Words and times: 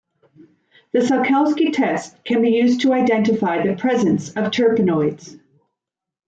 The 0.93 1.01
Salkowski 1.01 1.71
test 1.71 2.15
can 2.25 2.41
be 2.41 2.49
used 2.49 2.81
to 2.81 2.91
identify 2.91 3.61
the 3.61 3.75
presence 3.75 4.29
of 4.29 4.45
terpenoids. 4.45 5.39